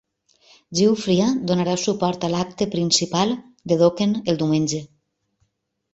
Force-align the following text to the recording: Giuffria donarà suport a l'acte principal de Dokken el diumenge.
Giuffria 0.79 1.27
donarà 1.51 1.75
suport 1.83 2.25
a 2.27 2.31
l'acte 2.35 2.69
principal 2.77 3.35
de 3.73 3.81
Dokken 3.83 4.17
el 4.35 4.41
diumenge. 4.41 4.85